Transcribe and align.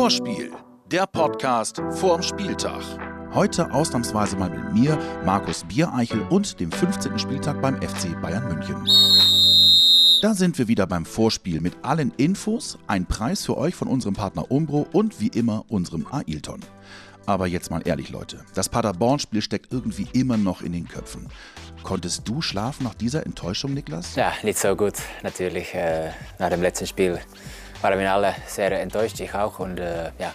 Vorspiel, 0.00 0.50
der 0.90 1.06
Podcast 1.06 1.82
vorm 1.90 2.22
Spieltag. 2.22 2.80
Heute 3.34 3.70
ausnahmsweise 3.70 4.34
mal 4.34 4.48
mit 4.48 4.72
mir, 4.72 4.98
Markus 5.26 5.62
Biereichel 5.62 6.22
und 6.30 6.58
dem 6.58 6.72
15. 6.72 7.18
Spieltag 7.18 7.60
beim 7.60 7.76
FC 7.82 8.18
Bayern 8.22 8.48
München. 8.48 8.82
Da 10.22 10.32
sind 10.32 10.56
wir 10.56 10.68
wieder 10.68 10.86
beim 10.86 11.04
Vorspiel 11.04 11.60
mit 11.60 11.74
allen 11.82 12.14
Infos, 12.16 12.78
ein 12.86 13.04
Preis 13.04 13.44
für 13.44 13.58
euch 13.58 13.74
von 13.74 13.88
unserem 13.88 14.14
Partner 14.14 14.50
Umbro 14.50 14.86
und 14.90 15.20
wie 15.20 15.28
immer 15.28 15.66
unserem 15.68 16.06
Ailton. 16.10 16.60
Aber 17.26 17.46
jetzt 17.46 17.70
mal 17.70 17.82
ehrlich, 17.84 18.08
Leute, 18.08 18.42
das 18.54 18.70
Paderborn-Spiel 18.70 19.42
steckt 19.42 19.70
irgendwie 19.70 20.08
immer 20.14 20.38
noch 20.38 20.62
in 20.62 20.72
den 20.72 20.88
Köpfen. 20.88 21.28
Konntest 21.82 22.26
du 22.26 22.40
schlafen 22.40 22.84
nach 22.84 22.94
dieser 22.94 23.26
Enttäuschung, 23.26 23.74
Niklas? 23.74 24.16
Ja, 24.16 24.32
nicht 24.44 24.58
so 24.58 24.74
gut, 24.74 24.94
natürlich. 25.22 25.74
Äh, 25.74 26.12
nach 26.38 26.48
dem 26.48 26.62
letzten 26.62 26.86
Spiel 26.86 27.20
waren 27.82 27.98
wir 27.98 28.12
alle 28.12 28.34
sehr 28.46 28.72
enttäuscht, 28.80 29.18
ich 29.20 29.34
auch. 29.34 29.58
Und 29.58 29.78
äh, 29.78 30.10
ja, 30.18 30.34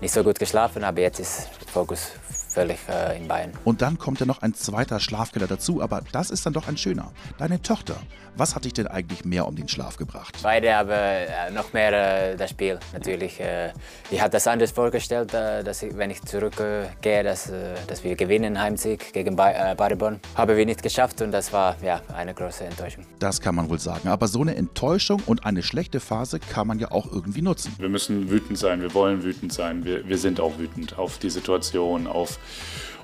nicht 0.00 0.12
so 0.12 0.22
gut 0.22 0.38
geschlafen, 0.38 0.84
aber 0.84 1.00
jetzt 1.00 1.20
ist 1.20 1.48
der 1.60 1.68
Fokus 1.72 2.12
völlig 2.58 2.78
äh, 2.88 3.16
in 3.16 3.28
Bayern. 3.28 3.52
Und 3.64 3.82
dann 3.82 3.98
kommt 3.98 4.18
ja 4.18 4.26
noch 4.26 4.42
ein 4.42 4.52
zweiter 4.52 4.98
Schlafkeller 4.98 5.46
dazu, 5.46 5.80
aber 5.80 6.02
das 6.10 6.30
ist 6.30 6.44
dann 6.44 6.52
doch 6.54 6.66
ein 6.66 6.76
schöner. 6.76 7.12
Deine 7.38 7.62
Tochter, 7.62 7.94
was 8.36 8.54
hat 8.54 8.64
dich 8.64 8.72
denn 8.72 8.86
eigentlich 8.86 9.24
mehr 9.24 9.46
um 9.46 9.54
den 9.54 9.68
Schlaf 9.68 9.96
gebracht? 9.96 10.36
Beide 10.42 10.74
haben 10.74 10.90
äh, 10.90 11.50
noch 11.52 11.72
mehr 11.72 12.32
äh, 12.32 12.36
das 12.36 12.50
Spiel 12.50 12.78
natürlich. 12.92 13.40
Äh, 13.40 13.72
ich 14.10 14.20
hatte 14.20 14.32
das 14.32 14.46
anders 14.46 14.72
vorgestellt, 14.72 15.34
äh, 15.34 15.62
dass 15.62 15.82
ich, 15.82 15.96
wenn 15.96 16.10
ich 16.10 16.22
zurückgehe, 16.22 17.22
dass, 17.22 17.50
äh, 17.50 17.74
dass 17.86 18.02
wir 18.02 18.16
gewinnen, 18.16 18.60
Heimsieg 18.60 19.12
gegen 19.12 19.36
ba 19.36 19.50
äh, 19.50 19.76
Paderborn. 19.76 20.20
Haben 20.34 20.56
wir 20.56 20.66
nicht 20.66 20.82
geschafft 20.82 21.20
und 21.22 21.30
das 21.30 21.52
war 21.52 21.76
ja, 21.82 22.00
eine 22.16 22.34
große 22.34 22.64
Enttäuschung. 22.64 23.04
Das 23.18 23.40
kann 23.40 23.54
man 23.54 23.68
wohl 23.68 23.78
sagen, 23.78 24.08
aber 24.08 24.26
so 24.26 24.40
eine 24.40 24.56
Enttäuschung 24.56 25.22
und 25.26 25.44
eine 25.44 25.62
schlechte 25.62 26.00
Phase 26.00 26.40
kann 26.40 26.66
man 26.66 26.78
ja 26.78 26.90
auch 26.90 27.10
irgendwie 27.10 27.42
nutzen. 27.42 27.74
Wir 27.78 27.88
müssen 27.88 28.30
wütend 28.30 28.58
sein, 28.58 28.80
wir 28.80 28.94
wollen 28.94 29.22
wütend 29.22 29.52
sein, 29.52 29.84
wir, 29.84 30.08
wir 30.08 30.18
sind 30.18 30.40
auch 30.40 30.58
wütend 30.58 30.98
auf 30.98 31.18
die 31.18 31.30
Situation, 31.30 32.06
auf 32.06 32.38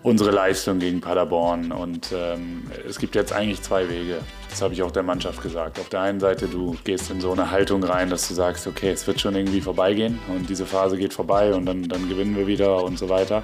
unsere 0.03 0.31
Leistung 0.31 0.79
gegen 0.79 1.01
Paderborn. 1.01 1.73
Und 1.73 2.13
ähm, 2.13 2.65
es 2.89 2.99
gibt 2.99 3.15
jetzt 3.15 3.33
eigentlich 3.33 3.63
zwei 3.63 3.89
Wege. 3.89 4.21
Das 4.55 4.63
habe 4.63 4.73
ich 4.73 4.85
auch 4.85 4.93
der 4.93 5.03
Mannschaft 5.03 5.43
gesagt. 5.43 5.81
Auf 5.81 5.89
der 5.89 6.03
einen 6.03 6.21
Seite, 6.21 6.47
du 6.47 6.77
gehst 6.85 7.11
in 7.11 7.21
so 7.21 7.33
eine 7.33 7.51
Haltung 7.51 7.83
rein, 7.83 8.09
dass 8.09 8.29
du 8.29 8.35
sagst, 8.35 8.69
okay, 8.69 8.91
es 8.91 9.05
wird 9.05 9.21
schon 9.21 9.35
irgendwie 9.35 9.61
vorbeigehen 9.61 10.21
und 10.29 10.49
diese 10.49 10.65
Phase 10.65 10.97
geht 10.97 11.13
vorbei 11.13 11.53
und 11.53 11.67
dann, 11.67 11.89
dann 11.89 12.09
gewinnen 12.09 12.37
wir 12.37 12.47
wieder 12.47 12.85
und 12.85 12.97
so 12.97 13.09
weiter. 13.09 13.43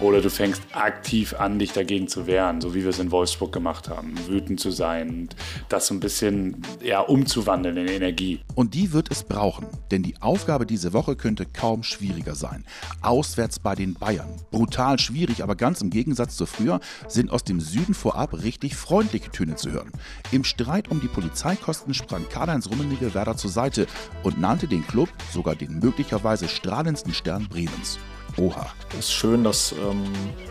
Oder 0.00 0.20
du 0.20 0.28
fängst 0.28 0.60
aktiv 0.72 1.36
an, 1.38 1.60
dich 1.60 1.74
dagegen 1.74 2.08
zu 2.08 2.26
wehren, 2.26 2.60
so 2.60 2.74
wie 2.74 2.82
wir 2.82 2.90
es 2.90 2.98
in 2.98 3.12
Wolfsburg 3.12 3.52
gemacht 3.52 3.88
haben, 3.88 4.14
wütend 4.26 4.58
zu 4.58 4.72
sein 4.72 5.08
und 5.10 5.36
das 5.68 5.86
so 5.86 5.94
ein 5.94 6.00
bisschen 6.00 6.60
ja, 6.82 7.02
umzuwandeln 7.02 7.76
in 7.76 7.86
Energie. 7.86 8.40
Und 8.56 8.74
die 8.74 8.92
wird 8.92 9.12
es 9.12 9.22
brauchen, 9.22 9.68
denn 9.92 10.02
die 10.02 10.20
Aufgabe 10.20 10.66
diese 10.66 10.92
Woche 10.92 11.14
könnte 11.14 11.46
kaum 11.46 11.84
schwieriger 11.84 12.34
sein. 12.34 12.64
Auswärts 13.00 13.60
bei 13.60 13.76
den 13.76 13.94
Bayern. 13.94 14.28
Brutal 14.50 14.98
schwierig, 14.98 15.44
aber 15.44 15.54
ganz 15.54 15.82
im 15.82 15.90
Gegensatz 15.90 16.36
zu 16.36 16.46
früher 16.46 16.80
sind 17.06 17.30
aus 17.30 17.44
dem 17.44 17.60
Süden 17.60 17.94
vorab 17.94 18.42
richtig 18.42 18.74
freundliche 18.74 19.30
Töne 19.30 19.54
zu 19.54 19.70
hören. 19.70 19.92
Im 20.32 20.47
Streit 20.48 20.90
um 20.90 21.00
die 21.00 21.08
Polizeikosten 21.08 21.94
sprang 21.94 22.26
Karl-Heinz 22.28 22.68
Rummenigge 22.68 23.14
Werder 23.14 23.36
zur 23.36 23.50
Seite 23.50 23.86
und 24.22 24.40
nannte 24.40 24.66
den 24.66 24.86
Club 24.86 25.08
sogar 25.32 25.54
den 25.54 25.78
möglicherweise 25.78 26.48
strahlendsten 26.48 27.14
Stern 27.14 27.46
Bremens. 27.48 27.98
Oha. 28.36 28.66
Es 28.92 29.06
ist 29.06 29.12
schön, 29.12 29.44
dass 29.44 29.72
ähm, 29.72 30.04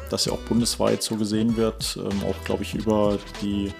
das 0.09 0.25
ja 0.25 0.33
auch 0.33 0.41
bundesweit 0.41 1.01
so 1.03 1.15
gesehen 1.15 1.57
wird, 1.57 1.97
ähm, 1.97 2.23
auch 2.29 2.43
glaube 2.45 2.63
ich 2.63 2.75
über 2.75 3.17
die 3.41 3.73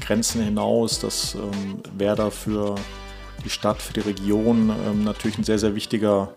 Grenzen 0.00 0.42
hinaus, 0.42 1.00
dass 1.00 1.34
ähm, 1.34 1.82
Werder 1.96 2.30
für 2.30 2.76
die 3.44 3.50
Stadt, 3.50 3.80
für 3.82 3.92
die 3.92 4.00
Region 4.00 4.72
ähm, 4.86 5.04
natürlich 5.04 5.38
ein 5.38 5.44
sehr, 5.44 5.58
sehr 5.58 5.74
wichtiger 5.74 6.34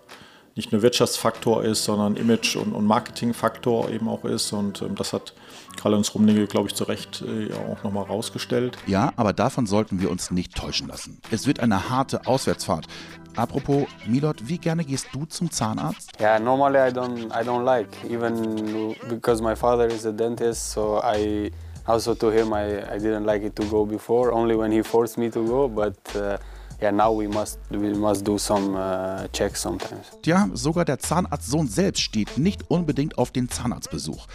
nicht 0.55 0.71
nur 0.71 0.81
Wirtschaftsfaktor 0.81 1.63
ist, 1.63 1.85
sondern 1.85 2.15
Image- 2.15 2.55
und, 2.55 2.73
und 2.73 2.85
Marketingfaktor 2.85 3.89
eben 3.89 4.09
auch 4.09 4.25
ist. 4.25 4.51
Und 4.51 4.81
ähm, 4.81 4.95
das 4.95 5.13
hat 5.13 5.33
Karl-Heinz 5.77 6.13
Rummenigge, 6.13 6.47
glaube 6.47 6.67
ich, 6.67 6.75
zu 6.75 6.83
Recht 6.83 7.21
äh, 7.21 7.49
ja 7.49 7.55
auch 7.55 7.83
nochmal 7.83 8.03
rausgestellt. 8.03 8.77
Ja, 8.87 9.13
aber 9.15 9.33
davon 9.33 9.65
sollten 9.65 10.01
wir 10.01 10.11
uns 10.11 10.31
nicht 10.31 10.55
täuschen 10.55 10.87
lassen. 10.87 11.21
Es 11.31 11.47
wird 11.47 11.59
eine 11.59 11.89
harte 11.89 12.27
Auswärtsfahrt. 12.27 12.87
Apropos, 13.35 13.87
Milot, 14.05 14.47
wie 14.47 14.57
gerne 14.57 14.83
gehst 14.83 15.07
du 15.13 15.25
zum 15.25 15.49
Zahnarzt? 15.49 16.11
Yeah, 16.19 16.37
normally 16.37 16.79
I 16.79 16.91
don't 16.91 17.27
I 17.31 17.45
don't 17.45 17.63
like 17.63 17.87
even 18.09 18.93
because 19.07 19.41
my 19.41 19.55
father 19.55 19.87
is 19.87 20.05
a 20.05 20.11
dentist, 20.11 20.71
so 20.71 21.01
I 21.01 21.49
also 21.87 22.13
to 22.13 22.29
him 22.29 22.51
I, 22.51 22.83
I 22.93 22.97
didn't 22.99 23.23
like 23.23 23.45
it 23.45 23.55
to 23.55 23.63
go 23.63 23.85
before. 23.85 24.33
Only 24.33 24.57
when 24.57 24.71
he 24.71 24.83
forced 24.83 25.17
me 25.17 25.29
to 25.29 25.45
go, 25.45 25.69
but 25.69 25.95
uh, 26.13 26.37
yeah, 26.81 26.91
now 26.91 27.11
we 27.11 27.27
must 27.27 27.59
we 27.69 27.93
must 27.93 28.25
do 28.25 28.37
some 28.37 28.75
uh, 28.75 29.27
checks 29.31 29.61
sometimes. 29.61 30.11
Tja, 30.21 30.49
sogar 30.53 30.85
der 30.85 30.99
Zahnarztsohn 30.99 31.67
selbst 31.67 32.01
steht 32.01 32.37
nicht 32.37 32.69
unbedingt 32.69 33.17
auf 33.17 33.31
den 33.31 33.49
Zahnarztbesuch. 33.49 34.27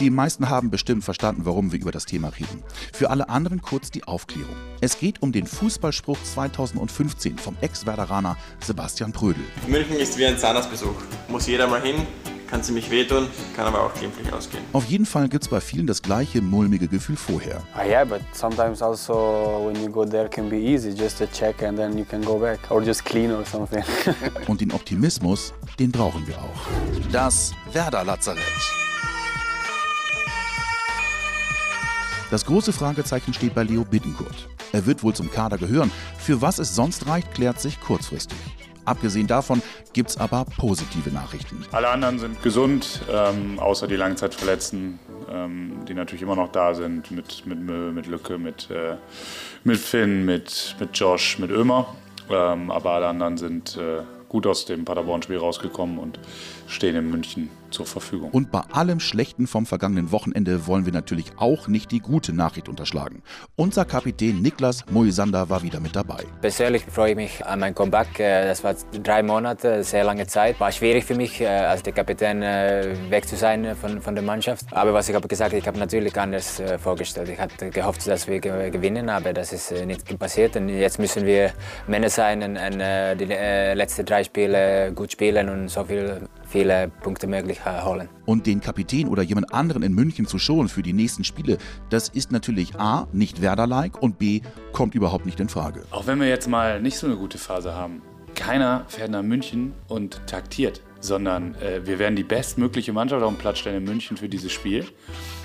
Die 0.00 0.08
meisten 0.08 0.48
haben 0.48 0.70
bestimmt 0.70 1.04
verstanden, 1.04 1.42
warum 1.44 1.70
wir 1.70 1.78
über 1.78 1.92
das 1.92 2.06
Thema 2.06 2.28
reden. 2.28 2.62
Für 2.94 3.10
alle 3.10 3.28
anderen 3.28 3.60
kurz 3.60 3.90
die 3.90 4.04
Aufklärung. 4.04 4.56
Es 4.80 4.98
geht 4.98 5.20
um 5.20 5.32
den 5.32 5.46
Fußballspruch 5.46 6.16
2015 6.22 7.36
vom 7.36 7.56
Ex-Werderaner 7.60 8.38
Sebastian 8.64 9.12
Prödel. 9.12 9.44
München 9.68 9.96
ist 9.96 10.16
wie 10.16 10.24
ein 10.24 10.38
Zahnarztbesuch. 10.38 10.94
Muss 11.28 11.46
jeder 11.46 11.66
mal 11.66 11.82
hin, 11.82 12.06
kann 12.52 12.62
ziemlich 12.62 12.90
wehtun, 12.90 13.28
kann 13.56 13.66
aber 13.66 13.82
auch 13.82 13.94
glimpflich 13.94 14.30
ausgehen. 14.30 14.62
Auf 14.74 14.84
jeden 14.84 15.06
Fall 15.06 15.26
gibt 15.30 15.44
es 15.44 15.48
bei 15.48 15.58
vielen 15.58 15.86
das 15.86 16.02
gleiche 16.02 16.42
mulmige 16.42 16.86
Gefühl 16.86 17.16
vorher. 17.16 17.62
Uh, 17.74 17.88
yeah, 17.88 18.04
but 18.04 18.20
sometimes 18.34 18.82
also 18.82 19.64
when 19.66 19.82
you 19.82 19.90
go 19.90 20.04
there 20.04 20.28
can 20.28 20.50
be 20.50 20.56
easy, 20.56 20.90
just 20.90 21.22
a 21.22 21.26
check 21.26 21.62
and 21.62 21.78
then 21.78 21.96
you 21.96 22.04
can 22.04 22.22
go 22.22 22.38
back 22.38 22.58
or 22.70 22.82
just 22.82 23.06
clean 23.06 23.32
or 23.32 23.42
something. 23.46 23.82
Und 24.46 24.60
den 24.60 24.70
Optimismus, 24.70 25.54
den 25.78 25.90
brauchen 25.90 26.26
wir 26.26 26.36
auch. 26.36 27.10
Das 27.10 27.54
Werder 27.72 28.04
Lazarett. 28.04 28.42
Das 32.30 32.44
große 32.44 32.74
Fragezeichen 32.74 33.32
steht 33.32 33.54
bei 33.54 33.62
Leo 33.62 33.82
Bittenkurt. 33.84 34.48
Er 34.72 34.84
wird 34.84 35.02
wohl 35.02 35.14
zum 35.14 35.30
Kader 35.30 35.56
gehören. 35.56 35.90
Für 36.18 36.42
was 36.42 36.58
es 36.58 36.74
sonst 36.74 37.06
reicht, 37.06 37.32
klärt 37.32 37.60
sich 37.60 37.80
kurzfristig. 37.80 38.38
Abgesehen 38.84 39.26
davon 39.26 39.62
gibt 39.92 40.10
es 40.10 40.16
aber 40.16 40.44
positive 40.56 41.10
Nachrichten. 41.10 41.64
Alle 41.72 41.88
anderen 41.88 42.18
sind 42.18 42.42
gesund, 42.42 43.00
ähm, 43.10 43.58
außer 43.58 43.86
die 43.86 43.96
Langzeitverletzten, 43.96 44.98
ähm, 45.30 45.84
die 45.88 45.94
natürlich 45.94 46.22
immer 46.22 46.36
noch 46.36 46.50
da 46.50 46.74
sind, 46.74 47.10
mit, 47.10 47.46
mit 47.46 47.60
Mö, 47.60 47.92
mit 47.92 48.06
Lücke, 48.06 48.38
mit, 48.38 48.70
äh, 48.70 48.96
mit 49.64 49.78
Finn, 49.78 50.24
mit, 50.24 50.76
mit 50.80 50.98
Josh, 50.98 51.38
mit 51.38 51.50
Ömer. 51.50 51.94
Ähm, 52.30 52.70
aber 52.70 52.90
alle 52.90 53.08
anderen 53.08 53.36
sind 53.36 53.76
äh, 53.76 54.02
gut 54.28 54.46
aus 54.46 54.64
dem 54.64 54.84
Paderborn-Spiel 54.84 55.38
rausgekommen 55.38 55.98
und 55.98 56.18
stehen 56.66 56.96
in 56.96 57.10
München 57.10 57.50
zur 57.72 57.86
Verfügung. 57.86 58.30
Und 58.30 58.50
bei 58.50 58.60
allem 58.72 59.00
Schlechten 59.00 59.46
vom 59.46 59.66
vergangenen 59.66 60.12
Wochenende 60.12 60.66
wollen 60.66 60.86
wir 60.86 60.92
natürlich 60.92 61.26
auch 61.36 61.68
nicht 61.68 61.90
die 61.90 62.00
gute 62.00 62.32
Nachricht 62.32 62.68
unterschlagen. 62.68 63.22
Unser 63.56 63.84
Kapitän 63.84 64.40
Niklas 64.42 64.84
Moisander 64.90 65.48
war 65.48 65.62
wieder 65.62 65.80
mit 65.80 65.96
dabei. 65.96 66.24
Persönlich 66.40 66.84
freue 66.84 67.10
ich 67.10 67.16
mich 67.16 67.46
an 67.46 67.60
mein 67.60 67.74
Comeback. 67.74 68.20
Äh, 68.20 68.46
Das 68.46 68.62
war 68.62 68.74
drei 69.02 69.22
Monate, 69.22 69.82
sehr 69.84 70.04
lange 70.04 70.26
Zeit. 70.26 70.60
War 70.60 70.70
schwierig 70.72 71.04
für 71.04 71.14
mich, 71.14 71.40
äh, 71.40 71.46
als 71.46 71.82
der 71.82 71.92
Kapitän 71.92 72.42
äh, 72.42 72.94
weg 73.10 73.26
zu 73.26 73.36
sein 73.36 73.74
von, 73.76 74.00
von 74.00 74.14
der 74.14 74.22
Mannschaft. 74.24 74.66
Aber 74.72 74.92
was 74.94 75.08
ich 75.08 75.14
habe 75.14 75.26
gesagt, 75.28 75.52
ich 75.54 75.66
habe 75.66 75.78
natürlich 75.78 76.16
anders 76.18 76.62
vorgestellt. 76.82 77.28
Ich 77.28 77.38
hatte 77.40 77.70
gehofft, 77.70 78.06
dass 78.06 78.26
wir 78.28 78.40
ge- 78.40 78.70
gewinnen, 78.70 79.08
aber 79.08 79.32
das 79.32 79.52
ist 79.52 79.72
nicht 79.86 80.18
passiert. 80.18 80.56
Und 80.56 80.68
jetzt 80.68 80.98
müssen 80.98 81.24
wir 81.24 81.52
Männer 81.86 82.10
sein 82.10 82.42
und, 82.42 82.56
und 82.56 82.78
die 83.18 83.24
letzten 83.24 84.04
drei 84.04 84.24
Spiele 84.24 84.92
gut 84.94 85.12
spielen 85.12 85.48
und 85.48 85.68
so 85.68 85.84
viel, 85.84 86.28
viele 86.52 86.92
Punkte 87.02 87.26
möglich 87.26 87.64
holen. 87.64 88.08
Und 88.26 88.46
den 88.46 88.60
Kapitän 88.60 89.08
oder 89.08 89.22
jemand 89.22 89.52
anderen 89.52 89.82
in 89.82 89.94
München 89.94 90.26
zu 90.26 90.38
schonen 90.38 90.68
für 90.68 90.82
die 90.82 90.92
nächsten 90.92 91.24
Spiele, 91.24 91.56
das 91.88 92.10
ist 92.10 92.30
natürlich 92.30 92.78
A, 92.78 93.08
nicht 93.12 93.40
Werder-like 93.40 94.00
und 94.00 94.18
B, 94.18 94.42
kommt 94.72 94.94
überhaupt 94.94 95.24
nicht 95.24 95.40
in 95.40 95.48
Frage. 95.48 95.84
Auch 95.90 96.06
wenn 96.06 96.20
wir 96.20 96.28
jetzt 96.28 96.48
mal 96.48 96.80
nicht 96.80 96.98
so 96.98 97.06
eine 97.06 97.16
gute 97.16 97.38
Phase 97.38 97.74
haben, 97.74 98.02
keiner 98.34 98.84
fährt 98.88 99.10
nach 99.10 99.22
München 99.22 99.72
und 99.88 100.20
taktiert, 100.26 100.82
sondern 101.00 101.54
äh, 101.56 101.86
wir 101.86 101.98
werden 101.98 102.16
die 102.16 102.22
bestmögliche 102.22 102.92
Mannschaft 102.92 103.22
auf 103.22 103.32
den 103.32 103.38
Platz 103.38 103.58
stellen 103.58 103.78
in 103.78 103.84
München 103.84 104.16
für 104.16 104.28
dieses 104.28 104.52
Spiel 104.52 104.86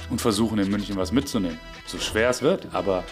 und 0.09 0.19
versuchen 0.19 0.59
in 0.59 0.69
München 0.69 0.97
was 0.97 1.11
mitzunehmen. 1.11 1.57
So 1.85 1.97
schwer 1.99 2.29
es 2.29 2.41
wird, 2.41 2.67
aber 2.73 3.03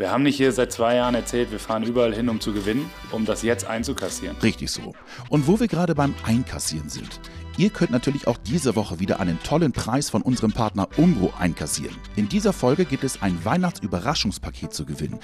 wir 0.00 0.10
haben 0.10 0.22
nicht 0.22 0.36
hier 0.36 0.50
seit 0.50 0.72
zwei 0.72 0.94
Jahren 0.96 1.14
erzählt, 1.14 1.50
wir 1.50 1.58
fahren 1.58 1.82
überall 1.82 2.14
hin, 2.14 2.30
um 2.30 2.40
zu 2.40 2.54
gewinnen, 2.54 2.90
um 3.10 3.26
das 3.26 3.42
jetzt 3.42 3.66
einzukassieren. 3.66 4.34
Richtig 4.38 4.70
so. 4.70 4.94
Und 5.28 5.46
wo 5.46 5.60
wir 5.60 5.68
gerade 5.68 5.94
beim 5.94 6.14
Einkassieren 6.24 6.88
sind. 6.88 7.20
Ihr 7.56 7.70
könnt 7.70 7.90
natürlich 7.90 8.26
auch 8.26 8.38
diese 8.38 8.76
Woche 8.76 9.00
wieder 9.00 9.20
einen 9.20 9.42
tollen 9.42 9.72
Preis 9.72 10.08
von 10.08 10.22
unserem 10.22 10.52
Partner 10.52 10.88
Umbro 10.96 11.32
einkassieren. 11.38 11.96
In 12.16 12.28
dieser 12.28 12.52
Folge 12.52 12.84
gibt 12.84 13.04
es 13.04 13.20
ein 13.22 13.44
Weihnachtsüberraschungspaket 13.44 14.72
zu 14.72 14.86
gewinnen. 14.86 15.18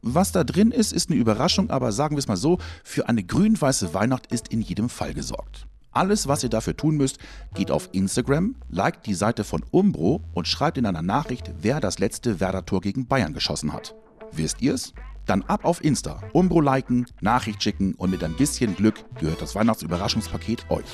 Was 0.00 0.32
da 0.32 0.44
drin 0.44 0.70
ist, 0.70 0.92
ist 0.92 1.10
eine 1.10 1.18
Überraschung, 1.18 1.70
aber 1.70 1.90
sagen 1.92 2.16
wir 2.16 2.18
es 2.18 2.28
mal 2.28 2.36
so, 2.36 2.58
für 2.82 3.08
eine 3.08 3.24
grün-weiße 3.24 3.94
Weihnacht 3.94 4.26
ist 4.32 4.48
in 4.48 4.60
jedem 4.60 4.88
Fall 4.88 5.14
gesorgt. 5.14 5.66
Alles, 5.92 6.26
was 6.26 6.42
ihr 6.42 6.48
dafür 6.48 6.76
tun 6.76 6.96
müsst, 6.96 7.18
geht 7.54 7.70
auf 7.70 7.88
Instagram, 7.92 8.56
liked 8.68 9.06
die 9.06 9.14
Seite 9.14 9.44
von 9.44 9.64
Umbro 9.70 10.22
und 10.34 10.48
schreibt 10.48 10.76
in 10.76 10.86
einer 10.86 11.02
Nachricht, 11.02 11.52
wer 11.60 11.80
das 11.80 11.98
letzte 12.00 12.40
Werder-Tor 12.40 12.80
gegen 12.80 13.06
Bayern 13.06 13.32
geschossen 13.32 13.72
hat. 13.72 13.94
Wisst 14.32 14.60
ihr's? 14.60 14.92
Dann 15.26 15.42
ab 15.42 15.64
auf 15.64 15.82
Insta, 15.82 16.20
Umbro 16.32 16.60
liken, 16.60 17.06
Nachricht 17.20 17.62
schicken 17.62 17.94
und 17.94 18.10
mit 18.10 18.22
ein 18.22 18.34
bisschen 18.34 18.76
Glück 18.76 19.04
gehört 19.18 19.40
das 19.40 19.54
Weihnachtsüberraschungspaket 19.54 20.70
euch. 20.70 20.84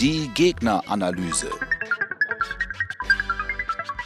Die 0.00 0.30
Gegneranalyse. 0.34 1.48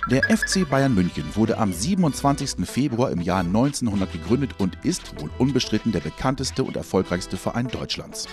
Der 0.08 0.22
FC 0.22 0.68
Bayern 0.68 0.94
München 0.94 1.24
wurde 1.34 1.58
am 1.58 1.72
27. 1.72 2.64
Februar 2.64 3.10
im 3.10 3.20
Jahr 3.20 3.40
1900 3.40 4.12
gegründet 4.12 4.54
und 4.58 4.78
ist 4.84 5.20
wohl 5.20 5.30
unbestritten 5.38 5.90
der 5.90 5.98
bekannteste 5.98 6.62
und 6.62 6.76
erfolgreichste 6.76 7.36
Verein 7.36 7.66
Deutschlands. 7.66 8.28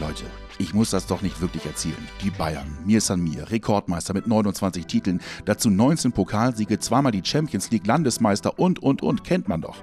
Leute, 0.00 0.24
ich 0.58 0.72
muss 0.72 0.90
das 0.90 1.06
doch 1.06 1.20
nicht 1.20 1.42
wirklich 1.42 1.66
erzählen. 1.66 2.08
Die 2.22 2.30
Bayern, 2.30 2.78
mir 2.86 3.02
san 3.02 3.20
mir, 3.20 3.50
Rekordmeister 3.50 4.14
mit 4.14 4.26
29 4.26 4.86
Titeln, 4.86 5.20
dazu 5.44 5.68
19 5.68 6.12
Pokalsiege, 6.12 6.78
zweimal 6.78 7.12
die 7.12 7.24
Champions 7.24 7.70
League, 7.70 7.86
Landesmeister 7.86 8.58
und, 8.58 8.82
und, 8.82 9.02
und, 9.02 9.24
kennt 9.24 9.46
man 9.46 9.60
doch. 9.60 9.76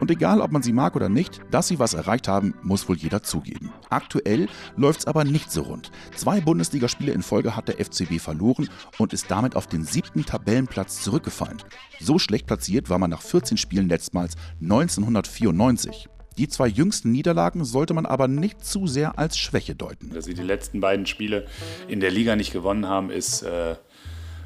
Und 0.00 0.10
egal, 0.10 0.40
ob 0.40 0.52
man 0.52 0.62
sie 0.62 0.72
mag 0.72 0.96
oder 0.96 1.08
nicht, 1.08 1.40
dass 1.50 1.68
sie 1.68 1.78
was 1.78 1.94
erreicht 1.94 2.28
haben, 2.28 2.54
muss 2.62 2.88
wohl 2.88 2.96
jeder 2.96 3.22
zugeben. 3.22 3.72
Aktuell 3.90 4.48
läuft 4.76 5.00
es 5.00 5.06
aber 5.06 5.24
nicht 5.24 5.50
so 5.50 5.62
rund. 5.62 5.90
Zwei 6.14 6.40
Bundesligaspiele 6.40 7.12
in 7.12 7.22
Folge 7.22 7.56
hat 7.56 7.68
der 7.68 7.84
FCB 7.84 8.20
verloren 8.20 8.68
und 8.98 9.12
ist 9.12 9.30
damit 9.30 9.56
auf 9.56 9.66
den 9.66 9.84
siebten 9.84 10.24
Tabellenplatz 10.24 11.02
zurückgefallen. 11.02 11.62
So 12.00 12.18
schlecht 12.18 12.46
platziert 12.46 12.90
war 12.90 12.98
man 12.98 13.10
nach 13.10 13.22
14 13.22 13.56
Spielen 13.56 13.88
letztmals 13.88 14.34
1994. 14.60 16.08
Die 16.38 16.48
zwei 16.48 16.66
jüngsten 16.66 17.12
Niederlagen 17.12 17.64
sollte 17.64 17.94
man 17.94 18.06
aber 18.06 18.26
nicht 18.26 18.64
zu 18.64 18.86
sehr 18.86 19.18
als 19.18 19.36
Schwäche 19.36 19.74
deuten. 19.74 20.10
Dass 20.14 20.24
sie 20.24 20.34
die 20.34 20.42
letzten 20.42 20.80
beiden 20.80 21.06
Spiele 21.06 21.46
in 21.88 22.00
der 22.00 22.10
Liga 22.10 22.36
nicht 22.36 22.52
gewonnen 22.52 22.86
haben, 22.88 23.10
ist, 23.10 23.42
äh, 23.42 23.76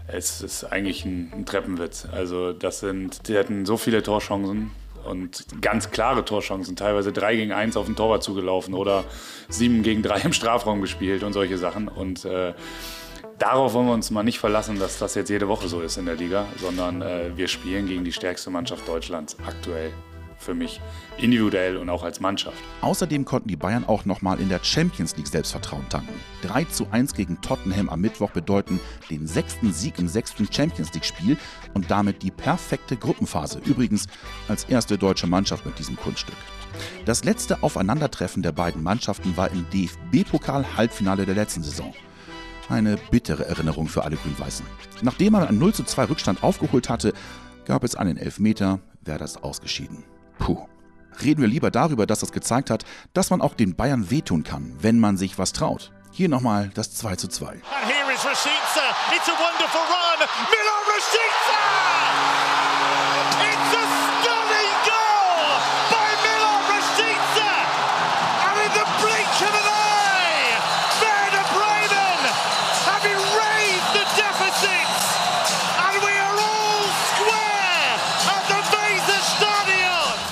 es 0.09 0.43
ist 0.43 0.65
eigentlich 0.65 1.05
ein, 1.05 1.33
ein 1.33 1.47
Treppenwitz. 1.47 2.07
Also 2.11 2.53
das 2.53 2.81
sind, 2.81 3.29
die 3.29 3.39
hatten 3.39 3.67
so 3.67 3.77
viele 3.77 4.03
Torchancen 4.03 4.71
und 5.07 5.47
ganz 5.61 5.91
klare 5.91 6.25
Torchancen, 6.25 6.77
teilweise 6.77 7.13
3 7.13 7.37
gegen 7.37 7.53
1 7.53 7.77
auf 7.77 7.87
den 7.87 7.97
Torwart 7.97 8.23
zugelaufen 8.23 8.75
oder 8.75 9.05
7 9.49 9.83
gegen 9.83 10.03
3 10.03 10.21
im 10.21 10.33
Strafraum 10.33 10.81
gespielt 10.81 11.23
und 11.23 11.33
solche 11.33 11.59
Sachen. 11.59 11.89
Und 11.89 12.25
äh, 12.25 12.55
darauf 13.39 13.75
wollen 13.75 13.87
wir 13.87 13.95
uns 13.95 14.11
mal 14.11 14.23
nicht 14.23 14.39
verlassen, 14.39 14.79
dass 14.79 14.99
das 14.99 15.15
jetzt 15.15 15.31
jede 15.31 15.49
Woche 15.49 15.69
so 15.69 15.81
ist 15.81 15.97
in 15.97 16.07
der 16.07 16.17
Liga, 16.17 16.47
sondern 16.59 17.03
äh, 17.03 17.31
wir 17.37 17.49
spielen 17.49 17.87
gegen 17.87 18.05
die 18.05 18.13
stärkste 18.13 18.51
Mannschaft 18.51 18.87
Deutschlands 18.89 19.37
aktuell 19.47 19.93
für 20.39 20.55
mich 20.55 20.81
individuell 21.19 21.77
und 21.77 21.89
auch 21.89 22.03
als 22.03 22.21
Mannschaft. 22.21 22.57
Außerdem 22.81 23.25
konnten 23.25 23.49
die 23.49 23.57
Bayern 23.57 23.85
auch 23.85 24.05
nochmal 24.05 24.41
in 24.41 24.49
der 24.49 24.61
Champions 24.63 25.17
League 25.17 25.29
Selbstvertrauen 25.29 25.89
tanken. 25.89 26.13
3 26.43 26.65
zu 26.65 26.89
1 26.91 27.15
gegen 27.15 27.41
Tottenham 27.41 27.89
am 27.89 28.01
Mittwoch 28.01 28.31
bedeuten 28.31 28.81
den 29.11 29.27
sechsten 29.27 29.73
Sieg 29.73 29.99
im 29.99 30.09
sechsten 30.09 30.51
Champions 30.51 30.93
League 30.95 31.05
Spiel 31.05 31.37
und 31.75 31.91
damit 31.91 32.23
die 32.23 32.31
perfekte 32.31 32.97
Gruppenphase. 32.97 33.61
Übrigens 33.65 34.07
als 34.49 34.65
erste 34.65 34.99
deutsche 34.99 35.27
Mannschaft 35.27 35.67
mit 35.67 35.79
diesem 35.79 35.97
Kunststück. 35.97 36.37
Das 37.05 37.25
letzte 37.25 37.63
Aufeinandertreffen 37.63 38.43
der 38.43 38.53
beiden 38.53 38.83
Mannschaften 38.83 39.37
war 39.37 39.51
im 39.51 39.67
DFB-Pokal-Halbfinale 39.71 41.25
der 41.25 41.35
letzten 41.35 41.63
Saison. 41.63 41.95
Eine 42.69 42.97
bittere 43.11 43.47
Erinnerung 43.47 43.87
für 43.87 44.05
alle 44.05 44.17
Grün-Weißen. 44.17 44.67
Nachdem 45.03 45.35
man 45.35 45.47
einen 45.47 45.59
0 45.59 45.73
zu 45.73 45.85
2 45.85 46.05
Rückstand 46.05 46.43
aufgeholt 46.43 46.89
hatte, 46.89 47.13
gab 47.65 47.85
es 47.85 47.95
einen 47.95 48.17
Elfmeter, 48.17 48.81
wer 49.03 49.19
das 49.19 49.43
ausgeschieden. 49.43 50.05
Puh. 50.39 50.67
Reden 51.23 51.41
wir 51.41 51.49
lieber 51.49 51.71
darüber, 51.71 52.07
dass 52.07 52.21
das 52.21 52.33
gezeigt 52.33 52.71
hat, 52.71 52.85
dass 53.15 53.31
man 53.31 53.41
auch 53.41 53.55
den 53.55 53.75
Bayern 53.75 54.11
wehtun 54.11 54.45
kann, 54.45 54.77
wenn 54.81 55.01
man 55.01 55.17
sich 55.17 55.39
was 55.39 55.53
traut. 55.53 55.93
Hier 56.13 56.29
nochmal 56.29 56.71
das 56.75 56.95
2 56.95 57.17
zu 57.17 57.29
2. 57.29 57.47
And 57.47 57.61
here 57.87 58.13
is 58.13 58.21
Rashica. 58.21 58.95
It's 59.15 59.29
a 59.29 59.33
wonderful 59.33 59.81
run. 59.81 60.29
Milo 60.51 60.77
Rashica! 60.93 61.67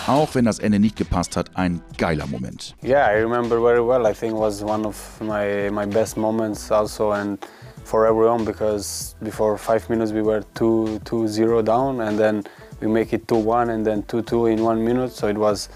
Auch 0.06 0.34
wenn 0.34 0.44
das 0.44 0.58
Ende 0.58 0.78
nicht 0.78 0.96
gepasst 0.96 1.34
hat, 1.34 1.50
ein 1.54 1.80
geiler 1.96 2.26
Moment. 2.26 2.74
Yeah, 2.82 3.08
I 3.08 3.22
remember 3.22 3.58
very 3.58 3.80
well. 3.80 4.06
I 4.06 4.12
think 4.12 4.34
it 4.34 4.38
was 4.38 4.62
one 4.62 4.84
of 4.84 4.96
my 5.22 5.70
my 5.70 5.86
best 5.86 6.18
moments 6.18 6.70
also 6.70 7.12
and 7.12 7.38
for 7.84 8.06
everyone 8.06 8.44
because 8.44 9.16
before 9.22 9.56
five 9.56 9.88
minutes 9.88 10.12
we 10.12 10.20
were 10.20 10.42
2 10.54 11.00
2 11.06 11.26
0 11.28 11.62
down 11.62 12.02
and 12.02 12.18
then 12.18 12.44
we 12.82 12.86
make 12.86 13.14
it 13.14 13.26
2 13.28 13.36
1 13.36 13.70
and 13.70 13.86
then 13.86 14.02
2 14.02 14.20
2 14.20 14.46
in 14.46 14.62
one 14.62 14.84
minute. 14.84 15.10
So 15.10 15.26
it 15.28 15.38
was 15.38 15.70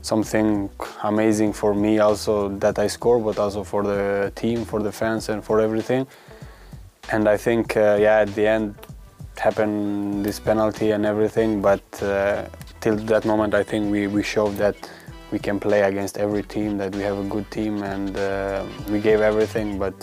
something 0.00 0.70
amazing 1.02 1.52
for 1.52 1.74
me 1.74 1.98
also 1.98 2.48
that 2.60 2.78
I 2.78 2.86
score, 2.86 3.20
but 3.20 3.38
also 3.38 3.64
for 3.64 3.82
the 3.82 4.32
team, 4.34 4.64
for 4.64 4.82
the 4.82 4.92
fans, 4.92 5.28
and 5.28 5.44
for 5.44 5.60
everything. 5.60 6.06
And 7.12 7.28
I 7.28 7.36
think, 7.36 7.76
uh, 7.76 7.98
yeah, 8.00 8.20
at 8.20 8.34
the 8.34 8.46
end 8.46 8.76
happened 9.36 10.24
this 10.24 10.40
penalty 10.40 10.92
and 10.92 11.04
everything, 11.04 11.60
but 11.60 11.82
uh, 12.02 12.44
till 12.84 12.96
that 13.06 13.24
moment, 13.24 13.54
I 13.54 13.64
think 13.64 13.90
we, 13.90 14.06
we 14.06 14.22
showed 14.22 14.58
that 14.58 14.76
we 15.32 15.38
can 15.38 15.58
play 15.58 15.82
against 15.82 16.18
every 16.18 16.42
team, 16.42 16.76
that 16.78 16.94
we 16.94 17.02
have 17.02 17.18
a 17.18 17.28
good 17.28 17.50
team 17.50 17.82
and 17.82 18.14
uh, 18.16 18.62
we 18.90 19.00
gave 19.00 19.20
everything, 19.22 19.78
but 19.78 19.94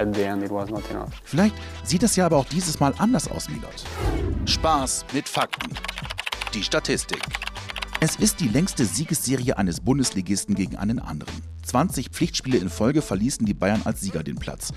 at 0.00 0.12
the 0.12 0.26
end 0.26 0.42
it 0.42 0.50
was 0.50 0.68
not 0.68 0.82
enough. 0.90 1.12
Vielleicht 1.22 1.54
sieht 1.84 2.02
es 2.02 2.16
ja 2.16 2.26
aber 2.26 2.38
auch 2.38 2.46
dieses 2.46 2.80
Mal 2.80 2.92
anders 2.98 3.30
aus, 3.30 3.48
Milot. 3.48 3.84
Spaß 4.46 5.04
mit 5.12 5.28
Fakten. 5.28 5.72
Die 6.52 6.64
Statistik. 6.64 7.22
Es 8.00 8.16
ist 8.16 8.40
die 8.40 8.48
längste 8.48 8.84
Siegesserie 8.84 9.56
eines 9.56 9.80
Bundesligisten 9.80 10.56
gegen 10.56 10.76
einen 10.76 10.98
anderen. 10.98 11.42
20 11.62 12.08
Pflichtspiele 12.10 12.58
in 12.58 12.68
Folge 12.68 13.00
verließen 13.00 13.46
die 13.46 13.54
Bayern 13.54 13.82
als 13.84 14.00
Sieger 14.00 14.24
den 14.24 14.36
Platz. 14.36 14.72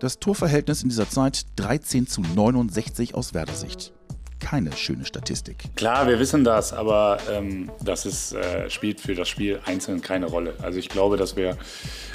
Das 0.00 0.18
Torverhältnis 0.18 0.82
in 0.82 0.88
dieser 0.88 1.08
Zeit 1.08 1.44
13 1.56 2.06
zu 2.06 2.22
69 2.22 3.14
aus 3.14 3.34
Werder 3.34 3.54
Sicht 3.54 3.92
keine 4.42 4.72
schöne 4.76 5.06
Statistik. 5.06 5.56
Klar, 5.76 6.08
wir 6.08 6.18
wissen 6.18 6.42
das, 6.42 6.72
aber 6.72 7.18
ähm, 7.30 7.70
das 7.80 8.04
ist, 8.04 8.32
äh, 8.32 8.68
spielt 8.68 9.00
für 9.00 9.14
das 9.14 9.28
Spiel 9.28 9.60
einzeln 9.64 10.02
keine 10.02 10.26
Rolle. 10.26 10.54
Also 10.60 10.78
ich 10.78 10.88
glaube, 10.88 11.16
dass 11.16 11.36
wir 11.36 11.56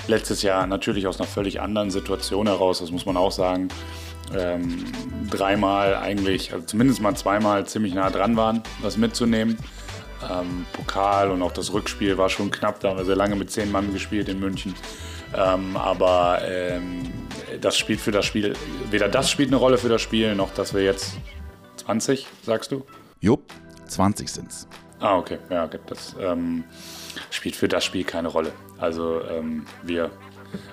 letztes 0.07 0.41
Jahr 0.41 0.67
natürlich 0.67 1.07
aus 1.07 1.19
einer 1.19 1.27
völlig 1.27 1.61
anderen 1.61 1.89
Situation 1.89 2.47
heraus, 2.47 2.79
das 2.79 2.91
muss 2.91 3.05
man 3.05 3.15
auch 3.15 3.31
sagen, 3.31 3.69
ähm, 4.35 4.83
dreimal 5.31 5.95
eigentlich, 5.95 6.51
also 6.51 6.65
zumindest 6.65 7.01
mal 7.01 7.15
zweimal 7.15 7.65
ziemlich 7.65 7.93
nah 7.93 8.09
dran 8.09 8.35
waren, 8.35 8.61
was 8.81 8.97
mitzunehmen. 8.97 9.57
Ähm, 10.29 10.65
Pokal 10.73 11.31
und 11.31 11.41
auch 11.41 11.53
das 11.53 11.71
Rückspiel 11.71 12.17
war 12.17 12.27
schon 12.29 12.51
knapp, 12.51 12.81
da 12.81 12.89
haben 12.89 12.97
wir 12.97 13.05
sehr 13.05 13.15
lange 13.15 13.37
mit 13.37 13.51
zehn 13.51 13.71
Mann 13.71 13.93
gespielt 13.93 14.27
in 14.27 14.39
München. 14.39 14.75
Ähm, 15.33 15.77
aber 15.77 16.39
ähm, 16.43 17.03
das 17.61 17.77
spielt 17.77 18.01
für 18.01 18.11
das 18.11 18.25
Spiel, 18.25 18.53
weder 18.91 19.07
das 19.07 19.31
spielt 19.31 19.49
eine 19.49 19.57
Rolle 19.57 19.77
für 19.77 19.89
das 19.89 20.01
Spiel, 20.01 20.35
noch 20.35 20.53
dass 20.53 20.73
wir 20.73 20.83
jetzt 20.83 21.13
20, 21.87 22.27
sagst 22.43 22.73
du? 22.73 22.83
Jupp, 23.21 23.53
20 23.87 24.29
sind's. 24.29 24.67
Ah, 24.99 25.17
okay. 25.17 25.37
Ja, 25.49 25.63
okay. 25.63 25.79
das 25.85 26.17
ähm, 26.19 26.65
spielt 27.29 27.55
für 27.55 27.69
das 27.69 27.85
Spiel 27.85 28.03
keine 28.03 28.27
Rolle. 28.27 28.51
Also 28.77 29.21
ähm, 29.23 29.65
wir 29.83 30.11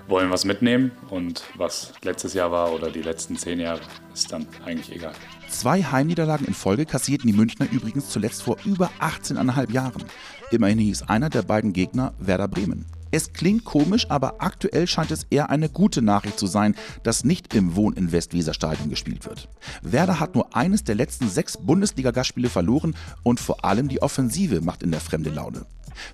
wollen 0.08 0.30
was 0.32 0.44
mitnehmen 0.44 0.90
und 1.10 1.44
was 1.56 1.92
letztes 2.02 2.34
Jahr 2.34 2.50
war 2.50 2.72
oder 2.72 2.90
die 2.90 3.02
letzten 3.02 3.36
zehn 3.36 3.60
Jahre, 3.60 3.80
ist 4.12 4.32
dann 4.32 4.44
eigentlich 4.64 4.90
egal. 4.92 5.12
Zwei 5.48 5.84
Heimniederlagen 5.84 6.46
in 6.46 6.54
Folge 6.54 6.84
kassierten 6.84 7.28
die 7.28 7.36
Münchner 7.36 7.70
übrigens 7.70 8.08
zuletzt 8.10 8.42
vor 8.42 8.56
über 8.64 8.90
18,5 8.98 9.70
Jahren. 9.70 10.02
Immerhin 10.50 10.80
hieß 10.80 11.02
einer 11.02 11.30
der 11.30 11.42
beiden 11.42 11.72
Gegner 11.72 12.12
Werder 12.18 12.48
Bremen. 12.48 12.86
Es 13.14 13.32
klingt 13.32 13.62
komisch, 13.64 14.10
aber 14.10 14.42
aktuell 14.42 14.88
scheint 14.88 15.12
es 15.12 15.24
eher 15.30 15.48
eine 15.48 15.68
gute 15.68 16.02
Nachricht 16.02 16.36
zu 16.36 16.48
sein, 16.48 16.74
dass 17.04 17.22
nicht 17.22 17.54
im 17.54 17.76
Wohn-in-West-Weser-Stadion 17.76 18.90
gespielt 18.90 19.24
wird. 19.24 19.48
Werder 19.82 20.18
hat 20.18 20.34
nur 20.34 20.56
eines 20.56 20.82
der 20.82 20.96
letzten 20.96 21.28
sechs 21.28 21.56
Bundesliga-Gastspiele 21.56 22.48
verloren 22.48 22.96
und 23.22 23.38
vor 23.38 23.64
allem 23.64 23.86
die 23.86 24.02
Offensive 24.02 24.62
macht 24.62 24.82
in 24.82 24.90
der 24.90 25.00
Fremde 25.00 25.30
Laune. 25.30 25.64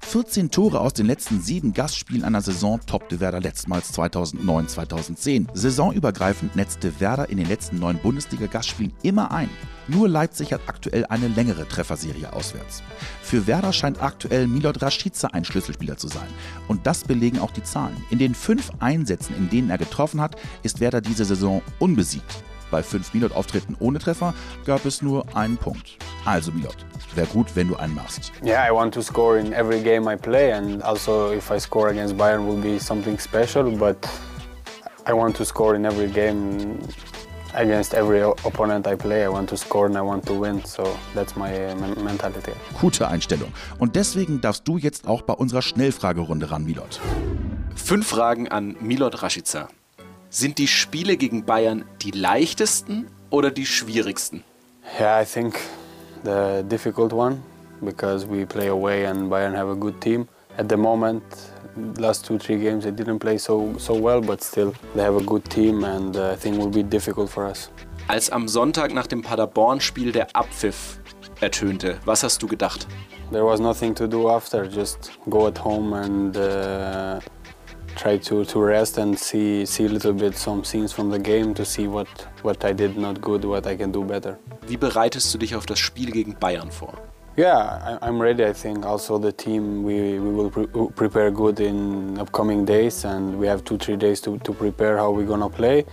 14 0.03 0.51
Tore 0.51 0.81
aus 0.81 0.93
den 0.93 1.07
letzten 1.07 1.41
sieben 1.41 1.75
Gastspielen 1.75 2.25
einer 2.25 2.41
Saison 2.41 2.81
toppte 2.87 3.21
Werder 3.21 3.41
letztmals 3.41 3.93
2009-2010. 3.95 5.47
Saisonübergreifend 5.55 6.57
netzte 6.57 7.01
Werder 7.01 7.29
in 7.29 7.39
den 7.39 7.49
letzten 7.49 7.79
neun 7.79 7.99
Bundesliga-Gastspielen 7.99 8.93
immer 9.03 9.31
ein. 9.31 9.51
Nur 9.89 10.09
Leipzig 10.09 10.53
hat 10.53 10.61
aktuell 10.67 11.05
eine 11.07 11.29
längere 11.29 11.67
Trefferserie 11.67 12.33
auswärts. 12.33 12.83
Für 13.23 13.47
Werder 13.47 13.73
scheint 13.73 14.03
aktuell 14.03 14.47
Milot 14.47 14.81
Rashica 14.83 15.29
ein 15.29 15.45
Schlüsselspieler 15.45 15.97
zu 15.97 16.09
sein. 16.09 16.29
Und 16.69 16.87
das 16.87 17.05
belegen 17.05 17.41
auch 17.41 17.51
die 17.51 17.65
Zahlen. 17.65 17.97
In 18.11 18.19
den 18.19 18.35
fünf 18.35 18.71
Einsätzen, 18.79 19.35
in 19.37 19.51
denen 19.51 19.71
er 19.71 19.79
getroffen 19.79 20.21
hat, 20.21 20.37
ist 20.63 20.81
Werder 20.81 21.01
diese 21.01 21.25
Saison 21.25 21.63
unbesiegt. 21.79 22.45
Bei 22.71 22.83
fünf 22.83 23.13
Milot-Auftritten 23.15 23.77
ohne 23.81 23.99
Treffer 23.99 24.35
gab 24.65 24.85
es 24.85 25.03
nur 25.03 25.25
einen 25.37 25.57
Punkt. 25.57 25.99
Also 26.25 26.53
Milot, 26.53 26.77
wäre 27.15 27.27
gut, 27.29 27.49
wenn 27.55 27.69
du 27.69 27.77
einen 27.77 27.95
machst. 27.95 28.33
Yeah, 28.45 28.67
I 28.67 28.73
want 28.73 28.95
to 28.95 29.03
score 29.03 29.39
in 29.39 29.53
every 29.53 29.81
game 29.81 30.11
I 30.11 30.17
play 30.17 30.53
and 30.53 30.83
also 30.83 31.33
if 31.33 31.51
I 31.51 31.59
score 31.59 31.89
against 31.89 32.17
Bayern 32.17 32.47
will 32.47 32.61
be 32.61 32.79
something 32.79 33.19
special, 33.19 33.71
but 33.71 33.97
I 35.09 35.13
want 35.13 35.37
to 35.37 35.45
score 35.45 35.75
in 35.75 35.85
every 35.85 36.09
game 36.09 36.79
against 37.55 37.95
every 37.95 38.23
opponent 38.23 38.87
I 38.87 38.97
play, 38.97 39.25
I 39.25 39.29
want 39.29 39.49
to 39.49 39.57
score 39.57 39.87
and 39.87 39.97
I 39.97 40.03
want 40.03 40.27
to 40.27 40.35
win. 40.35 40.63
So 40.65 40.85
that's 41.15 41.35
my 41.37 41.75
mentality. 42.03 42.53
Gute 42.81 43.09
Einstellung. 43.09 43.53
Und 43.79 43.97
deswegen 43.97 44.41
darfst 44.41 44.69
du 44.69 44.79
jetzt 44.79 45.09
auch 45.09 45.23
bei 45.23 45.35
unserer 45.35 45.63
Schnellfragerunde 45.63 46.51
ran, 46.51 46.65
Milot. 46.65 47.01
Fünf 47.75 48.09
Fragen 48.09 48.49
an 48.49 48.77
Milot 48.81 49.23
Rashica. 49.23 49.69
Sind 50.33 50.59
die 50.59 50.69
Spiele 50.69 51.17
gegen 51.17 51.45
Bayern 51.45 51.85
die 52.03 52.13
leichtesten 52.13 53.09
oder 53.31 53.51
die 53.51 53.67
schwierigsten? 53.67 54.45
Yeah, 55.01 55.21
I 55.21 55.25
think 55.25 55.59
the 56.23 56.63
difficult 56.69 57.13
one 57.13 57.43
because 57.85 58.25
we 58.29 58.47
play 58.47 58.69
away 58.69 59.07
and 59.07 59.29
Bayern 59.29 59.57
have 59.57 59.69
a 59.69 59.75
good 59.75 60.01
team. 60.01 60.29
At 60.57 60.69
the 60.69 60.77
moment, 60.77 61.25
last 61.99 62.25
two 62.25 62.39
three 62.39 62.59
games 62.59 62.85
they 62.85 62.93
didn't 62.93 63.19
play 63.19 63.39
so 63.39 63.75
so 63.79 63.93
well, 63.93 64.21
but 64.21 64.41
still 64.41 64.73
they 64.95 65.03
have 65.03 65.17
a 65.17 65.25
good 65.25 65.45
team 65.51 65.83
and 65.83 66.17
uh, 66.17 66.31
I 66.31 66.37
think 66.37 66.59
will 66.59 66.71
be 66.71 66.85
difficult 66.85 67.29
for 67.29 67.45
us. 67.51 67.69
Als 68.07 68.31
am 68.31 68.47
Sonntag 68.47 68.95
nach 68.95 69.09
dem 69.09 69.23
Paderborn-Spiel 69.23 70.13
der 70.13 70.29
Abpfiff 70.37 71.01
ertönte, 71.41 71.99
was 72.05 72.23
hast 72.23 72.41
du 72.41 72.47
gedacht? 72.47 72.87
There 73.33 73.45
was 73.45 73.59
nothing 73.59 73.97
to 73.97 74.07
do 74.07 74.29
after, 74.29 74.65
just 74.65 75.11
go 75.29 75.49
at 75.49 75.59
home 75.65 75.93
and 75.93 76.37
uh, 76.37 77.19
try 78.01 78.17
to, 78.19 78.45
to 78.45 78.61
rest 78.61 78.99
and 78.99 79.19
see 79.19 79.67
see 79.67 79.85
a 79.85 79.89
little 79.89 80.13
bit 80.13 80.37
some 80.37 80.65
scenes 80.65 80.93
from 80.93 81.11
the 81.11 81.19
game 81.19 81.53
to 81.55 81.65
see 81.65 81.87
what 81.87 82.09
what 82.43 82.65
I 82.65 82.73
did 82.73 82.97
not 82.97 83.21
good, 83.21 83.45
what 83.45 83.67
I 83.67 83.77
can 83.77 83.93
do 83.93 84.03
better. 84.05 84.39
Wie 84.67 84.77
bereitest 84.77 85.35
du 85.35 85.39
dich 85.39 85.55
auf 85.55 85.67
das 85.67 85.79
Spiel 85.79 86.11
gegen 86.11 86.35
Bayern 86.35 86.71
vor? 86.71 86.95
Yeah, 87.37 87.99
I, 88.03 88.09
am 88.09 88.21
ready. 88.21 88.45
I 88.45 88.53
think 88.53 88.85
also 88.85 89.19
the 89.19 89.33
team 89.33 89.85
we, 89.85 90.19
we 90.19 90.31
will 90.31 90.51
pre 90.51 90.67
prepare 90.97 91.31
good 91.31 91.61
in 91.61 92.19
upcoming 92.19 92.65
days, 92.65 93.05
and 93.05 93.39
we 93.39 93.47
have 93.49 93.63
two 93.65 93.79
three 93.79 93.97
days 93.97 94.21
to, 94.23 94.39
to 94.39 94.53
prepare 94.53 94.97
how 94.97 95.11
we're 95.11 95.29
gonna 95.29 95.49
play. 95.49 95.85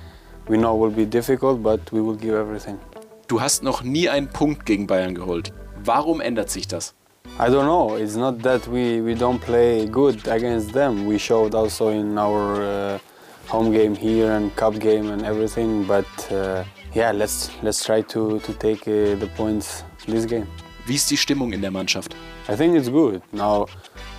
We 0.48 0.58
know 0.58 0.76
it 0.76 0.80
will 0.80 0.96
be 0.96 1.06
difficult, 1.06 1.62
but 1.62 1.80
we 1.92 2.02
will 2.02 2.16
give 2.16 2.36
everything. 2.36 2.80
Du 3.28 3.42
hast 3.42 3.64
noch 3.64 3.84
nie 3.84 4.10
einen 4.10 4.30
Punkt 4.30 4.66
gegen 4.66 4.88
Bayern 4.88 5.14
geholt. 5.14 5.52
Warum 5.84 6.22
ändert 6.22 6.50
sich 6.50 6.68
das? 6.68 6.96
I 7.40 7.50
don't 7.50 7.66
know. 7.66 7.96
It's 7.96 8.16
not 8.16 8.40
that 8.40 8.68
we, 8.68 9.02
we 9.02 9.14
don't 9.14 9.40
play 9.40 9.86
good 9.88 10.28
against 10.28 10.74
them. 10.74 11.06
We 11.06 11.18
showed 11.18 11.54
also 11.54 11.90
in 11.90 12.18
our 12.18 12.62
uh, 12.62 13.00
home 13.48 13.72
game 13.72 13.96
here 13.96 14.32
and 14.32 14.56
cup 14.56 14.80
game 14.80 15.10
and 15.12 15.24
everything. 15.24 15.84
But 15.84 16.32
uh, 16.32 16.64
yeah, 16.94 17.12
let's 17.12 17.52
let's 17.62 17.84
try 17.86 18.02
to 18.02 18.40
to 18.40 18.54
take 18.54 18.88
uh, 18.88 19.16
the 19.16 19.30
points 19.36 19.84
this 20.08 20.26
game. 20.26 20.48
Wie 20.88 20.96
ist 20.96 21.12
die 21.12 21.18
Stimmung 21.18 21.54
in 21.54 21.62
der 21.62 21.70
Mannschaft? 21.70 22.16
I 22.48 22.56
think 22.56 22.78
it's 22.78 22.88
good. 22.88 23.22
Now, 23.34 23.68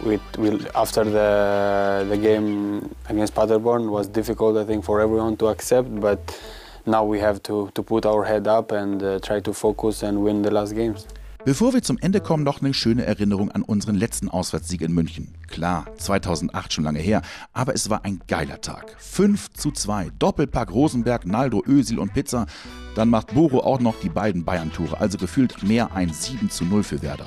we, 0.04 0.20
we, 0.36 0.60
after 0.74 1.02
the, 1.02 2.04
the 2.10 2.16
game 2.18 2.94
against 3.08 3.34
Paderborn 3.34 3.90
was 3.90 4.06
difficult, 4.06 4.58
I 4.58 4.64
think, 4.64 4.84
for 4.84 5.00
everyone 5.00 5.38
to 5.38 5.46
accept, 5.48 5.88
but 5.98 6.20
now 6.84 7.04
we 7.04 7.20
have 7.20 7.42
to, 7.44 7.70
to 7.74 7.82
put 7.82 8.04
our 8.04 8.22
head 8.22 8.46
up 8.46 8.70
and 8.72 9.02
uh, 9.02 9.18
try 9.20 9.40
to 9.40 9.54
focus 9.54 10.02
and 10.02 10.22
win 10.22 10.42
the 10.42 10.50
last 10.50 10.74
games. 10.74 11.06
Bevor 11.48 11.72
wir 11.72 11.82
zum 11.82 11.96
Ende 11.96 12.20
kommen, 12.20 12.44
noch 12.44 12.60
eine 12.60 12.74
schöne 12.74 13.06
Erinnerung 13.06 13.50
an 13.50 13.62
unseren 13.62 13.94
letzten 13.94 14.28
Auswärtssieg 14.28 14.82
in 14.82 14.92
München. 14.92 15.32
Klar, 15.46 15.86
2008 15.96 16.74
schon 16.74 16.84
lange 16.84 16.98
her, 16.98 17.22
aber 17.54 17.74
es 17.74 17.88
war 17.88 18.04
ein 18.04 18.20
geiler 18.28 18.60
Tag. 18.60 18.94
5 18.98 19.54
zu 19.54 19.70
2, 19.70 20.10
Doppelpack 20.18 20.70
Rosenberg, 20.70 21.24
Naldo, 21.24 21.62
Ösil 21.66 22.00
und 22.00 22.12
Pizza. 22.12 22.44
Dann 22.94 23.08
macht 23.08 23.32
Boro 23.32 23.60
auch 23.60 23.80
noch 23.80 23.98
die 23.98 24.10
beiden 24.10 24.44
Bayern-Tore, 24.44 25.00
also 25.00 25.16
gefühlt 25.16 25.62
mehr 25.62 25.90
ein 25.94 26.12
7 26.12 26.50
zu 26.50 26.66
0 26.66 26.82
für 26.82 27.00
Werder. 27.00 27.26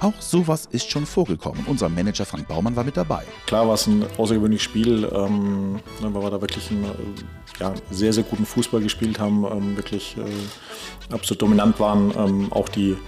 Auch 0.00 0.20
sowas 0.20 0.68
ist 0.70 0.90
schon 0.90 1.06
vorgekommen. 1.06 1.64
Unser 1.66 1.88
Manager 1.88 2.26
Frank 2.26 2.48
Baumann 2.48 2.76
war 2.76 2.84
mit 2.84 2.98
dabei. 2.98 3.22
Klar 3.46 3.66
war 3.66 3.76
es 3.76 3.86
ein 3.86 4.04
außergewöhnliches 4.18 4.64
Spiel, 4.64 5.10
ähm, 5.14 5.80
weil 6.02 6.22
wir 6.22 6.30
da 6.30 6.42
wirklich 6.42 6.70
einen 6.70 6.84
ja, 7.58 7.72
sehr, 7.90 8.12
sehr 8.12 8.24
guten 8.24 8.44
Fußball 8.44 8.82
gespielt 8.82 9.18
haben, 9.18 9.46
ähm, 9.50 9.78
wirklich 9.78 10.14
äh, 10.18 11.14
absolut 11.14 11.40
dominant 11.40 11.80
waren. 11.80 12.12
Ähm, 12.18 12.52
auch 12.52 12.68
die 12.68 12.98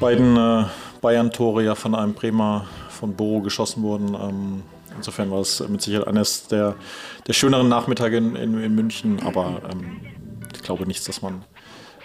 beiden 0.00 0.36
äh, 0.36 0.64
Bayern-Tore 1.00 1.64
ja 1.64 1.74
von 1.74 1.94
einem 1.94 2.14
Bremer 2.14 2.66
von 2.88 3.14
Boro 3.14 3.40
geschossen 3.40 3.82
wurden. 3.82 4.14
Ähm, 4.14 4.62
insofern 4.96 5.30
war 5.30 5.40
es 5.40 5.66
mit 5.68 5.82
Sicherheit 5.82 6.08
eines 6.08 6.48
der, 6.48 6.74
der 7.26 7.32
schöneren 7.32 7.68
Nachmittage 7.68 8.16
in, 8.16 8.36
in, 8.36 8.58
in 8.60 8.74
München, 8.74 9.20
aber 9.24 9.62
ähm, 9.70 10.00
ich 10.54 10.62
glaube 10.62 10.86
nicht, 10.86 11.06
dass 11.08 11.22
man 11.22 11.44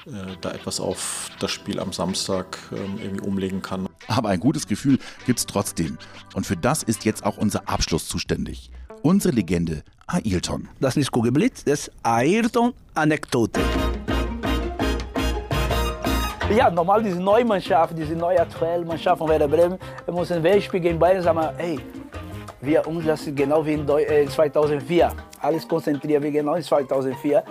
äh, 0.07 0.35
da 0.41 0.51
etwas 0.51 0.79
auf 0.79 1.29
das 1.39 1.51
Spiel 1.51 1.79
am 1.79 1.93
Samstag 1.93 2.57
ähm, 2.71 2.99
irgendwie 3.01 3.27
umlegen 3.27 3.61
kann. 3.61 3.87
Aber 4.07 4.29
ein 4.29 4.39
gutes 4.39 4.67
Gefühl 4.67 4.97
gibt 5.25 5.39
es 5.39 5.45
trotzdem. 5.45 5.97
Und 6.33 6.45
für 6.45 6.57
das 6.57 6.83
ist 6.83 7.05
jetzt 7.05 7.25
auch 7.25 7.37
unser 7.37 7.69
Abschluss 7.69 8.07
zuständig. 8.07 8.71
Unsere 9.03 9.33
Legende 9.33 9.83
Ailton. 10.07 10.67
Das 10.79 10.97
ist 10.97 11.11
Kugelblitz, 11.11 11.63
das 11.63 11.89
Ailton-Anekdote. 12.03 13.61
Ja, 16.55 16.69
normal 16.69 17.01
diese 17.01 17.21
neue 17.21 17.45
Mannschaft, 17.45 17.97
diese 17.97 18.13
neue 18.13 18.41
aktuelle 18.41 18.83
Mannschaft 18.83 19.19
von 19.19 19.29
Werder 19.29 19.47
Bremen, 19.47 19.77
muss 20.11 20.31
ein 20.33 20.61
Spiel 20.61 20.81
gegen 20.81 20.99
Bayern 20.99 21.23
sagen, 21.23 21.39
ey, 21.57 21.79
wir 22.59 22.85
uns 22.85 23.05
das 23.05 23.25
genau 23.33 23.65
wie 23.65 23.73
in 23.73 23.87
2004. 24.29 25.11
Alles 25.41 25.67
konzentrieren 25.67 26.23
wie 26.23 26.31
genau 26.31 26.55
in 26.55 26.63
2004. 26.63 27.43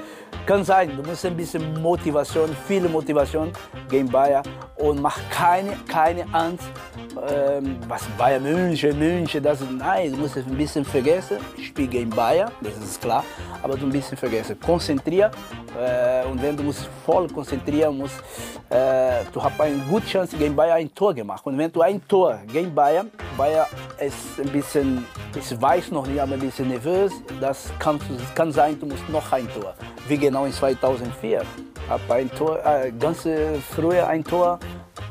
Kann 0.47 0.64
sein, 0.64 0.97
du 0.97 1.02
musst 1.02 1.25
ein 1.26 1.37
bisschen 1.37 1.80
Motivation, 1.80 2.56
viele 2.66 2.88
Motivation 2.88 3.52
gegen 3.88 4.09
Bayern 4.09 4.44
und 4.76 5.00
mach 5.00 5.18
keine, 5.30 5.73
keine 5.88 6.25
Angst, 6.32 6.68
ähm, 7.28 7.78
was 7.88 8.04
Bayern 8.16 8.42
München, 8.42 8.99
München, 8.99 9.42
das 9.42 9.61
nein, 9.61 10.12
du 10.12 10.18
musst 10.18 10.37
ein 10.37 10.44
bisschen 10.56 10.85
vergessen. 10.85 11.38
Ich 11.56 11.68
spiele 11.68 11.88
gegen 11.88 12.11
Bayern, 12.11 12.50
das 12.61 12.76
ist 12.76 13.00
klar, 13.00 13.25
aber 13.62 13.76
du 13.76 13.87
ein 13.87 13.92
bisschen 13.92 14.16
vergessen. 14.16 14.59
Konzentrieren 14.61 15.30
äh, 15.78 16.26
und 16.26 16.42
wenn 16.42 16.56
du 16.56 16.62
musst 16.62 16.88
voll 17.04 17.28
konzentrieren 17.28 17.99
musst, 17.99 18.16
äh, 18.68 19.25
du 19.32 19.42
hast 19.42 19.61
eine 19.61 19.78
gute 19.88 20.06
Chance 20.06 20.37
gegen 20.37 20.54
Bayern 20.54 20.78
ein 20.78 20.94
Tor 20.94 21.14
gemacht. 21.14 21.44
Und 21.44 21.56
wenn 21.59 21.70
du 21.73 21.80
ein 21.82 22.06
Tor 22.06 22.40
gegen 22.52 22.75
Bayern, 22.75 23.11
Bayern 23.37 23.66
ist 23.99 24.40
ein 24.40 24.50
bisschen, 24.50 25.04
ich 25.35 25.61
weiß 25.61 25.90
noch 25.90 26.06
nicht, 26.06 26.20
aber 26.20 26.35
ein 26.35 26.40
bisschen 26.40 26.68
nervös, 26.68 27.12
das 27.40 27.70
kann, 27.80 27.99
kann 28.37 28.52
sein, 28.52 28.78
du 28.78 28.87
musst 28.87 29.08
noch 29.08 29.32
ein 29.32 29.49
Tor, 29.52 29.75
wie 30.06 30.16
genau 30.16 30.44
in 30.44 30.52
2004. 30.52 31.42
Hab 31.88 32.08
ein 32.08 32.30
Tor, 32.30 32.64
äh, 32.64 32.92
ganz 32.92 33.26
früher 33.75 34.06
ein 34.06 34.22
Tor 34.22 34.60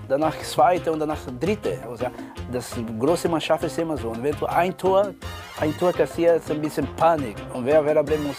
danach 0.09 0.37
zweite 0.41 0.91
und 0.91 0.99
danach 0.99 1.19
dritte. 1.39 1.79
Also 1.87 2.05
das 2.51 2.75
große 2.99 3.29
Mannschaft 3.29 3.63
ist 3.63 3.77
immer 3.77 3.97
so. 3.97 4.09
Und 4.09 4.23
wenn 4.23 4.35
du 4.35 4.45
ein 4.45 4.75
Tor, 4.77 5.13
ein 5.59 5.77
Tor 5.77 5.93
kassierst, 5.93 6.45
ist 6.45 6.51
ein 6.51 6.61
bisschen 6.61 6.87
Panik. 6.95 7.35
Und 7.53 7.65
wer 7.65 7.85
Werder 7.85 8.03
Bremen 8.03 8.27
muss 8.27 8.37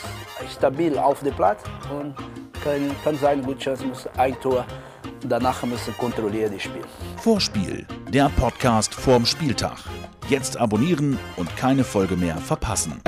stabil 0.52 0.98
auf 0.98 1.20
dem 1.20 1.34
Platz 1.34 1.60
und 1.90 2.14
kann, 2.62 2.90
kann 3.04 3.16
sein, 3.16 3.42
gute 3.42 3.58
Chance 3.58 3.84
muss 3.86 4.08
ein 4.16 4.38
Tor. 4.40 4.64
Danach 5.22 5.62
müssen 5.64 5.96
kontrollieren 5.98 6.52
das 6.52 6.62
Spiel. 6.62 6.84
Vorspiel, 7.18 7.86
der 8.08 8.30
Podcast 8.30 8.94
vorm 8.94 9.26
Spieltag. 9.26 9.78
Jetzt 10.28 10.56
abonnieren 10.56 11.18
und 11.36 11.54
keine 11.56 11.84
Folge 11.84 12.16
mehr 12.16 12.36
verpassen. 12.38 13.00